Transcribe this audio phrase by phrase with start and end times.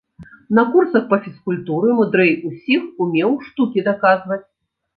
[0.59, 4.43] На курсах па фізкультуры мудрэй усіх умеў штукі даказваць.